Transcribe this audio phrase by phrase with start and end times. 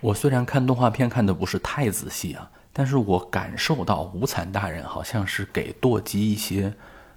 [0.00, 6.72] 我虽然看动画片看的不是太仔细啊，但是我感受到无惨大人好像是给舵机一些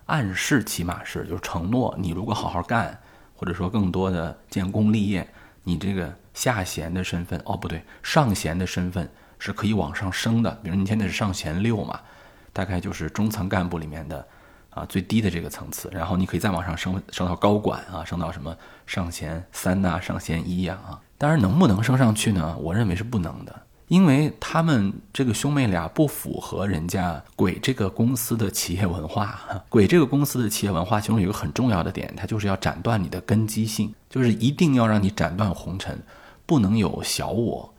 [0.08, 3.00] 暗示，起码是就是承诺，你如果好好干，
[3.36, 5.26] 或者说更多的建功立业，
[5.64, 9.10] 你这个下弦的身份，哦不对，上弦的身份
[9.40, 10.52] 是可以往上升的。
[10.62, 12.02] 比如你现在是上弦六嘛，
[12.52, 14.28] 大概就是中层干部里面的
[14.72, 18.54] 啊最低的这个层次，然后你可以再往上升，升到高管啊，升到什么
[18.86, 21.00] 上弦三呐，上弦一呀啊。
[21.24, 22.58] 当然，能不能升上去呢？
[22.58, 29.40] 我认为是不能的，因为他们这个兄妹俩不符合人家鬼这个公司的企业文化。
[29.70, 35.98] 鬼这个公司的企业文化其中有一个很重要的点，它就是要斩断你的根基性，就是一定要让你斩断红尘，
[36.46, 37.74] 不能有小我。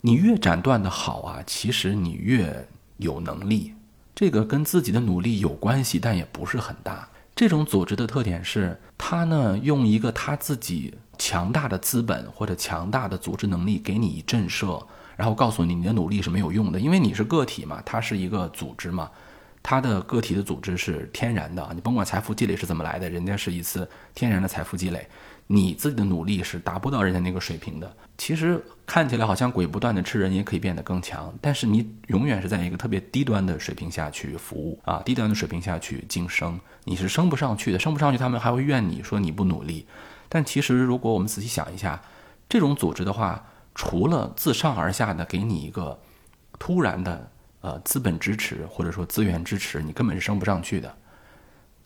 [0.00, 3.72] 你越斩断的好啊，其实你越有能力。
[4.16, 7.08] 这个跟自己的努力有关系，但也不是很大。
[7.36, 10.92] 这种组织的特点是，他呢用一个他自己。
[11.20, 14.82] 强大的资本或者强大的组织能力给你一震慑，
[15.16, 19.10] 然后告诉你你的努力是没有用的，因为你是个体嘛，它是一个组织嘛，
[19.62, 25.06] 它的个体的组织是天然的，你甭管财富积累是怎么来的，人家是一次天然的财富积累，
[25.46, 27.94] 你自己的努力是达不到人家那个水平的。
[28.16, 39.86] 其实看起来好像鬼不断的吃人也可以变得更强，但是你永远是在一个特别低端的水平下去服务啊，低端的水平下去晋升，你是升不上去的，升不上去，他们还会怨你说你不努力。
[40.30, 42.00] 但其实，如果我们仔细想一下，
[42.48, 46.00] 这种组织的话，除了自上而下的给你一个
[46.56, 50.96] 突然的呃资本支持或者说资源支持，你根本是升不上去的。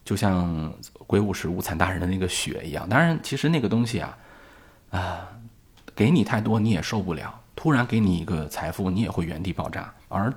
[0.05, 0.71] 就像
[1.07, 2.87] 鬼武士无惨大人的那个血一样。
[2.87, 4.19] 当然，其实那个东西啊，
[4.91, 5.29] 啊，
[5.97, 7.41] 给你太多你也受不了。
[7.57, 9.95] 突然给你一个财富，你也会原地爆炸。
[10.09, 10.31] 而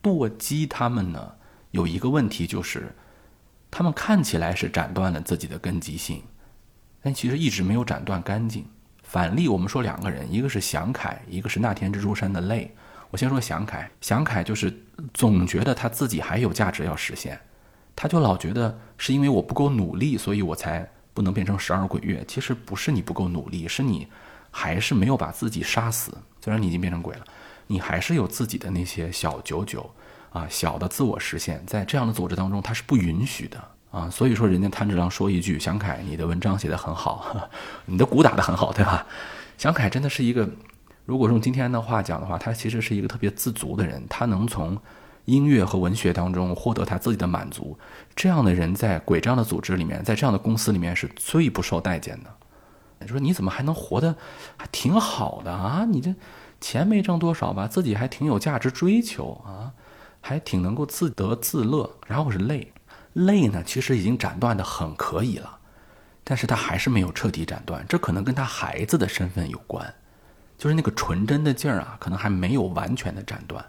[0.00, 1.32] 舵姬他们呢，
[1.72, 2.94] 有一个问题就是，
[3.70, 6.22] 他们看起来是斩断了自己的根基性。
[7.02, 8.64] 但其实一直没有斩断干净。
[9.02, 12.72] 反例，我们说两个人，一个是祥凯，一个是那天蜘蛛山的泪。
[13.10, 14.72] 我先说祥凯，祥凯就是
[15.12, 17.36] 总觉得他自己还有价值要实现，
[17.96, 22.24] 他就老觉得是因为我不够努力，所以我才不能变成十二鬼月。
[22.28, 24.06] 其实不是你不够努力，是你
[24.52, 26.16] 还是没有把自己杀死。
[26.40, 27.24] 虽然你已经变成鬼了，
[27.66, 29.90] 你还是有自己的那些小九九
[30.30, 33.60] 啊，小的自我实现，在这样的组织当中，他是不允许的。
[33.90, 37.50] 啊，所以说人家谭志郎说一句：“祥凯，你的文章写得很好，
[37.86, 39.06] 你的鼓打得很好，对吧？”
[39.58, 40.48] 祥凯真的是一个，
[41.04, 44.78] 如果用今天的话讲的话，他其实是一个特别自足的人，他能从
[45.24, 47.76] 音乐和文学当中获得他自己的满足。
[48.14, 52.30] 这样的人在鬼这样的组织里面，在这样的公司里面是最不受待见的。
[53.00, 54.14] 你说你怎么还能活得
[54.56, 55.84] 还挺好的啊？
[55.90, 56.14] 你这
[56.60, 59.72] 钱没挣多少吧，自己还挺有价值追求啊，
[60.20, 62.72] 还挺能够自得自乐，然后是累。
[63.14, 65.58] 泪呢，其实已经斩断的很可以了，
[66.22, 69.92] 但是他还是没有彻底斩断，这可能跟他孩子的身份有关，
[70.56, 73.64] 就是那个纯真的劲儿啊，可能还没有完全的斩断。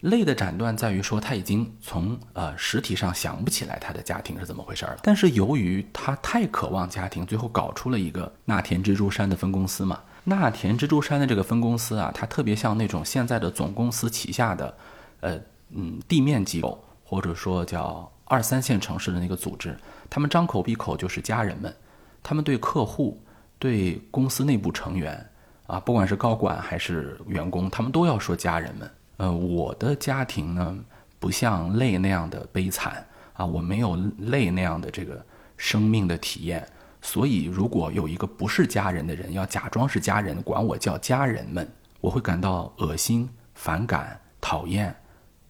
[0.00, 10.00] 泪的斩断在于说他已经从呃实体上想不起来他的家庭是怎么回事了，但是由于他太渴望家庭，最后搞出了一个那田蜘蛛山的分公司嘛。
[10.24, 14.76] 那田蜘蛛山的这个分公司啊，它特别像那种现在的总公司旗下的，
[15.20, 18.10] 呃嗯地面机构，或者说叫。
[18.24, 19.76] 二三线城市的那个组织，
[20.08, 21.74] 他们张口闭口就是家人们，
[22.22, 23.20] 他们对客户、
[23.58, 25.24] 对公司内部成员
[25.66, 28.90] 啊，不管是高管还是员工，他们都要说家人们。
[29.18, 30.78] 呃，我的家庭呢，
[31.18, 35.24] 不像累那样的悲惨啊，我没有累那样的这个
[35.56, 36.66] 生命的体验，
[37.00, 41.70] 所以如果有一个不是家人的人要假装是家人，管我叫家人们，
[42.00, 44.94] 我会感到恶心、反感、讨厌、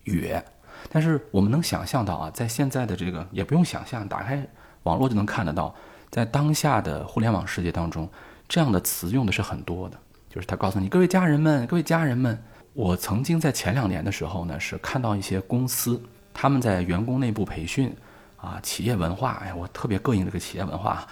[0.05, 0.43] 哕。
[0.91, 4.47] 但是我们能想象到啊，在现在的这个也不用想象，打开
[4.85, 5.75] 网络就能看得到，
[6.11, 8.09] 在当下的互联网世界当中，
[8.49, 9.97] 这样的词用的是很多的。
[10.29, 12.37] 就是他告诉你，各位家人们，各位家人们，
[12.73, 16.03] 我曾经在前两年的时候呢，是看到一些公司
[16.33, 17.95] 他们在员工内部培训
[18.37, 21.07] 啊，企业文化，哎，我特别膈应这个企业文化。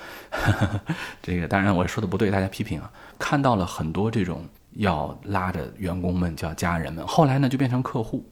[1.22, 2.90] 这个当然我说的不对，大家批评啊。
[3.16, 8.24] 看到了很多这种要拉着员工们叫家人们，后来呢就变成客户。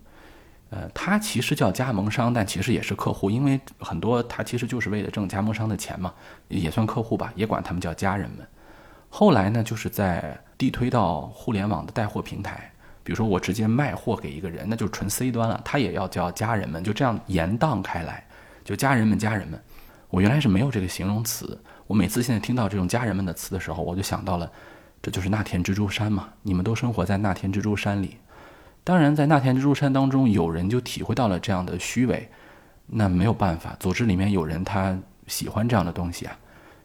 [0.70, 6.14] 呃，他其实叫加盟商，但其实也是客户，因为很多他其实就是为了挣加盟商的钱嘛，
[6.46, 8.46] 也算客户吧，也管他们叫家人们。
[9.08, 12.70] 后来呢，就是在递推到互联网的带货平台，
[13.02, 18.25] 比如说我直接卖货给一个人，那就纯 C 端了，他也要叫家人们，就这样延宕开来，
[18.62, 19.61] 就家人们，家人们。
[20.08, 24.49] 我原来是没有这个形容词，我每次现在听到这种家人们的词的时候，我就想到了，
[25.02, 28.19] 这就是那田蜘蛛山嘛，你们都生活在那田蜘蛛山里。
[28.82, 32.29] 当然，在那田蜘蛛山当中，有人就体会到了这样的虚伪，
[32.87, 33.77] 那没有办法。
[33.79, 36.37] 组织里面有人他喜欢这样的东西啊，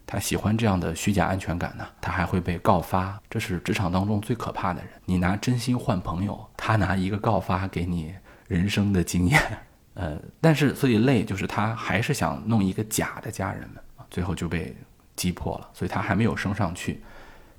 [0.05, 3.19] 他喜欢这样的虚假安全感呢，他还会被告发。
[3.29, 4.89] 这是职场当中最可怕的人。
[5.05, 8.13] 你拿真心换朋友，他拿一个告发给你
[8.47, 9.41] 人生的经验。
[9.95, 13.81] 呃，但是所以累就是他还是想弄一个假的家人们
[14.11, 14.75] 最后就被
[15.15, 17.01] 击破了，所以他还没有升上去。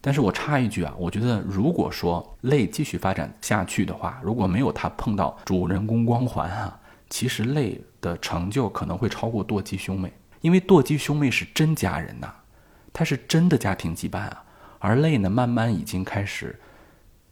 [0.07, 6.79] 但是我插一句啊，我觉得如果说累继续发展下去的话，如果没有他碰到主人公光环啊，
[7.11, 10.13] 其实累的成就可能会超过舵姬兄妹，
[10.43, 12.33] 因为舵姬兄妹是真家人呐，
[12.93, 14.45] 他是真的家庭羁绊啊，
[14.79, 16.57] 而累呢，慢慢已经开始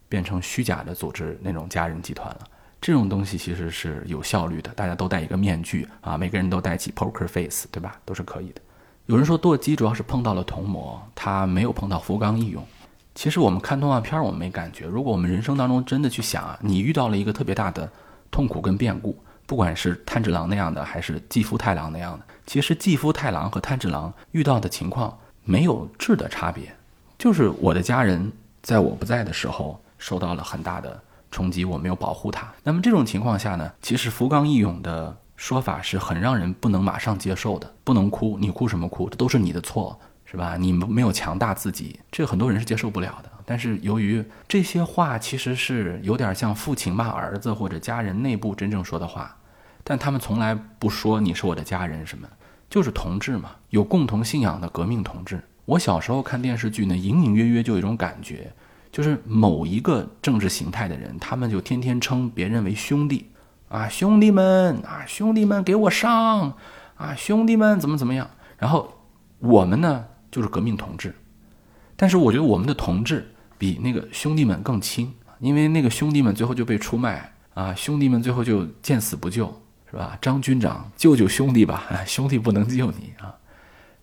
[0.08, 2.40] 变成虚假的组织那种家人集团了。
[2.80, 8.00] 这种东西其实是有效率的，大家都戴一个面具啊，每个人都戴起 poker face，对吧？
[8.04, 8.60] 都是可以的。
[9.06, 12.66] 有人说舵机主要是碰到了同魔，他没有碰到福冈义勇。
[13.14, 14.86] 其实我们看动画片，我们没感觉。
[14.86, 17.90] 如果我们人生当中真的去想啊，你遇到了一个特别大的
[18.30, 19.14] 痛苦跟变故，
[19.44, 26.74] 不管是炭治郎那样的，还是继夫太郎那样的，其实继夫太郎和炭治郎遇到的情况没有质的差别，
[27.18, 30.98] 就是我的家人在我不在的时候受到了很大的。
[31.30, 33.68] 冲击我没有保护他，那么这种情况下呢？
[33.82, 37.72] 其实福冈义勇的说法是很让人不能马上接受的。
[37.82, 39.08] 不能哭，你哭什么哭？
[39.10, 40.56] 这都是你的错，是吧？
[40.56, 43.30] 你没有强大自己，这很多人是接受不了的。
[43.44, 49.36] 但是由于这些话其实是有点像父亲骂儿子或者家人内部真正说的话，
[49.82, 52.26] 但他们从来不说你是我的家人什么，
[52.70, 55.42] 就是同志嘛，有共同信仰的革命同志。
[55.66, 58.52] 我小时候看电视剧呢，隐隐约约就有一种感觉。
[58.90, 63.26] 就是某一个政治形态的人，他们就天天称别人为兄弟，
[63.74, 66.56] 啊，兄弟们啊，兄弟们给我上，
[66.94, 68.30] 啊，兄弟们怎么怎么样？
[68.56, 69.00] 然后
[69.40, 71.12] 我们呢就是革命同志，
[71.96, 79.60] 但是我觉得我们的同志比那个兄弟们更亲，因为那个兄弟们最后就被出卖啊，兄弟们最后就见死不救，
[79.90, 80.16] 是吧？
[80.22, 83.34] 张军长救救兄弟吧， 兄弟不能救你啊！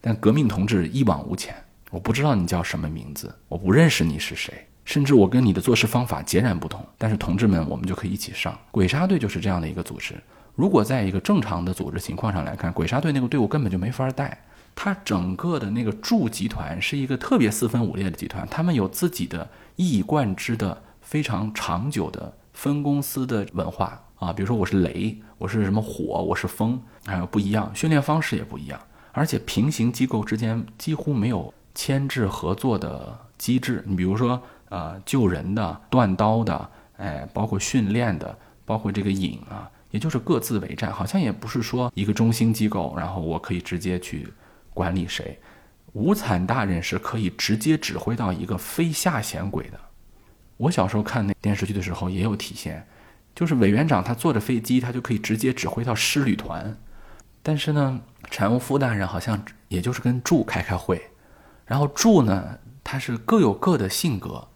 [0.01, 1.56] 但革命同志一往无前，
[1.91, 4.68] 我不知道你叫什么名字，我不认识你是谁。
[4.83, 8.57] 甚至我跟你的做事方法截然不同，但是同志们，我们就可以一起上。
[8.72, 10.16] 鬼杀队就是这样的一个组织。
[10.56, 14.38] 如果在一个正常的组织情况上来看，鬼杀队那个队伍根本就没法带。
[14.75, 24.33] 它整个的那个柱集团是一个特别四分五裂的集团，他们有自己的一以贯之的非常长久的分公司的文化啊。
[24.33, 28.80] 比如说我是雷，我是什么火，我是风，还有不一样，训练方式也不一样，
[29.12, 33.83] 而且平行机构之间几乎没有牵制合作的机制。
[33.86, 34.42] 你比如说。
[34.71, 44.31] 啊，救人的、断刀的，哎，包括训练的，包括这个引啊，也就是各自为战，好像也不是说一个中心机构，然后我可以直接去
[44.73, 45.38] 管理谁。
[45.91, 49.77] 无惨大人是可以直接指挥到一个非下弦鬼的。
[50.56, 52.88] 我小时候看那电视剧的时候也有体现，
[53.35, 56.77] 就是委员长他坐着飞机，他就可以直接指挥到师旅团。
[57.44, 61.09] 但是呢，产务副大人好像也就是跟柱开开会，
[61.65, 64.47] 然后柱呢，他是各有各的性格。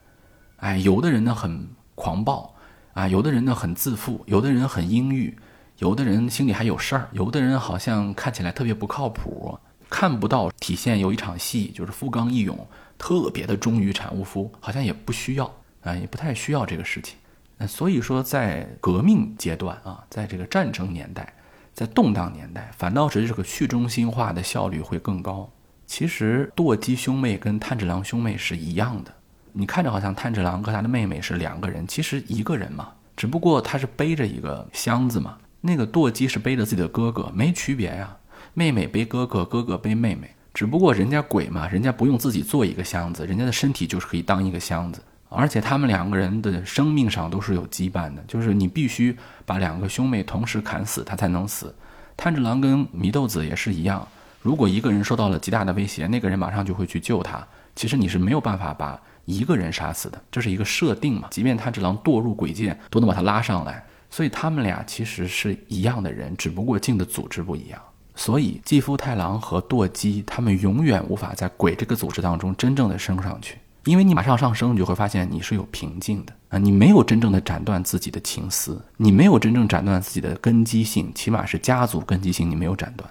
[0.57, 2.55] 哎，有的人呢很狂暴，
[2.93, 5.37] 啊，有的人呢很自负，有的人很阴郁，
[5.79, 9.59] 有的人心里还有事儿，有的人好像看起来特别不靠谱，
[9.89, 10.99] 看不到体现。
[10.99, 12.67] 有一场戏就是富冈义勇
[12.97, 15.53] 特别的忠于产物夫，好像也不需要
[15.83, 17.17] 啊，也不太需要这个事情。
[17.57, 21.33] 那所以说，在革命阶段啊，在这个战争年代，
[21.73, 25.49] 在动荡年代，反倒是这个去中心化的效率会更高。
[25.85, 29.13] 其实舵机兄妹跟炭治郎兄妹是一样的。
[29.57, 35.37] 你看着好像炭治郎和他的妹妹是两个人，其实一个人嘛，只不过他是背着一个箱子嘛。
[35.61, 38.13] 那个舵机是背着自己的哥哥，没区别呀。
[38.53, 45.01] 妹妹背哥哥，哥哥背妹妹，只不过人家鬼嘛，人家不用自己做一个箱子，人家的身体就是可以当一个箱子。
[45.29, 51.73] 而且他们两个人的生命上都是有羁绊的，就是你必须把两个兄妹同时砍死，他才能死。
[52.17, 54.05] 炭治郎跟祢豆子也是一样，
[54.41, 57.41] 如果一个人受到了极大的威胁，那个人马上就会去救他。
[57.73, 58.99] 其实你是没有办法把。
[59.25, 61.27] 一个人杀死的，这是一个设定嘛？
[61.31, 63.83] 即便炭治郎堕入鬼界，都能把他拉上来。
[64.09, 67.79] 所以他们俩其实是一样的人，只不过进的组织不一样。
[68.15, 76.57] 所以继夫太郎和舵姬他们永远无法在鬼这个组织当中真正的升上去，因为你马上上升，你就会发现你是有瓶颈的啊！
[76.57, 83.09] 你没有真正的斩断自己的情丝，你没有真正斩断自己的根基性，起码是家族根基性，你没有斩断。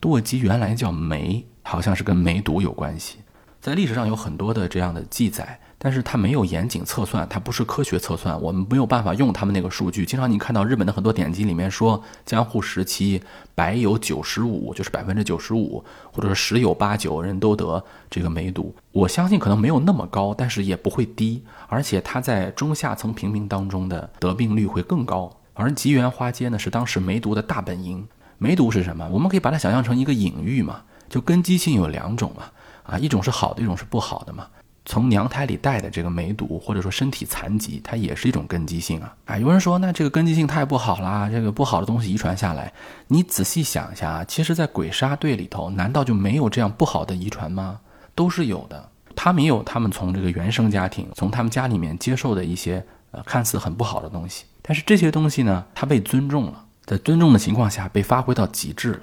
[0.00, 3.18] 舵姬原来叫梅，好像是跟梅毒有关系。
[3.66, 10.06] 在历史上有很多的这样的记载，但是它没有严谨测算，它不是科学测算，我们没有办法用他们那个数据。
[10.06, 13.20] 经常你看到日本的很多典籍里面说江户时期
[13.56, 18.72] 百有九十五，就是百分之九十五，或者说十有八九人都得这个梅毒。
[18.92, 25.28] 我相信可能没有那么高，但是也不会低，而且它在中下层平民当中的得病率会更高。
[25.54, 28.06] 而吉原花街呢，是当时梅毒的大本营。
[28.38, 29.08] 梅毒是什么？
[29.10, 32.44] 我们可以把它想象成一个隐喻嘛，就根基性有两种嘛。
[32.86, 34.46] 啊，一种是好的，一种是不好的嘛。
[34.88, 39.12] 从娘胎里带的这个梅毒，或者说身体残疾，它也是一种根基性啊！
[39.24, 42.72] 啊，有人说那这个根基性太不好啦，这个不好的东西遗传下来，
[43.08, 47.80] 你仔细想一下啊，其实，在鬼杀队里头，难道就没有这样不好的遗传吗？
[48.14, 48.88] 都是有的。
[49.16, 59.00] 他们也有他们从这个原生家庭，从他们家里面接受的一些呃看似很不好的东西，但是这些东西呢，它被尊重了，在尊重的情况下被发挥到极致了。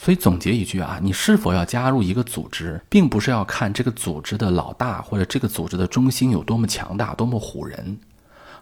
[0.00, 7.98] 所以总结一句啊，你是否要加入一个组织，并不是要看这个组织的老大或者这个组织的中心有多么强大、多么唬人，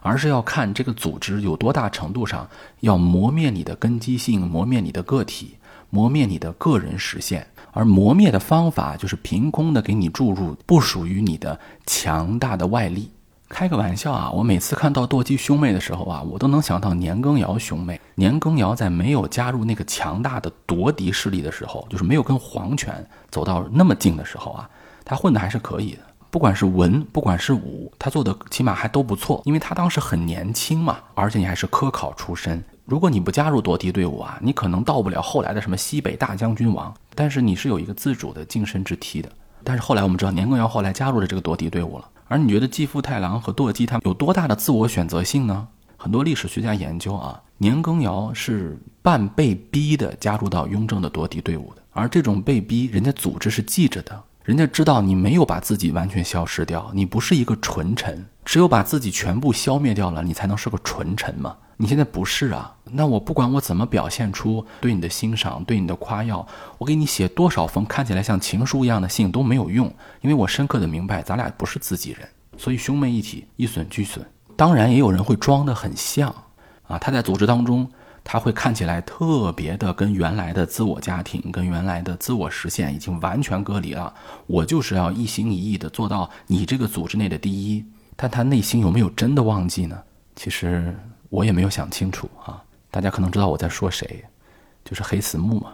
[0.01, 5.57] 而是要看这个组织有多大程度上要磨灭你的根基性、磨灭你的个体、
[5.91, 7.47] 磨灭你的个人实现。
[7.71, 13.11] 而磨灭的方法就是凭空的给你注入不属于你的强大的外力。
[13.49, 14.29] 开个玩笑啊！
[14.31, 17.99] 我每次看到舵机兄妹的时候啊，我都能想到年羹尧兄妹。
[18.15, 24.69] 年羹尧在没有加入那个强大的夺嫡势力的时候，就是没有跟皇权走到那么近的时候啊，
[25.05, 25.99] 他混的还是可以的。
[26.29, 29.41] 不管是文，不管是武，他做的起码还都不错。
[29.45, 32.61] 因为他当时很年轻嘛，而且你还是科考出身。
[32.83, 36.93] 如果你不加入夺嫡队伍啊，你可能到不了后来的什么西北大将军王。
[37.15, 39.29] 但是你是有一个自主的晋升之梯的。
[39.63, 42.05] 但是后来我们知道，年羹尧后来加入了这个夺嫡队伍了。
[42.27, 45.67] 而你觉得继父太郎和舵姬他们有多大的自我选择性呢？
[45.95, 61.53] 很多历史学家研究啊，年羹尧是半被逼的加入到雍正的夺嫡队伍的，而这种被逼，人家组织是记着的，人家知道你没有把自己完全消失掉，你不是一个纯臣，只有把自己全部消灭掉了，你才能是个纯臣嘛。
[61.75, 72.25] 你现在不是啊，那我不管我怎么表现出对你的欣赏，对你的夸耀，我给你写多少封看起来像情书一样的信都没有用，因为我深刻的明白咱俩不是自己人，
[72.57, 74.25] 所以兄妹一体，一损俱损。
[74.55, 76.33] 当然也有人会装得很像，
[76.87, 77.85] 啊，他在组织当中
[78.29, 84.13] 他会看起来特别的跟原来的自我家庭、跟原来的自我实现已经完全隔离了，
[84.47, 87.85] 我就是要一心一意的做到你这个组织内的第一，
[88.17, 89.97] 但他内心有没有真的忘记呢？
[90.35, 90.93] 其实。
[91.29, 94.23] 我也没有想清楚啊，大家可能知道我在说谁，
[94.85, 95.73] 就是黑死木嘛。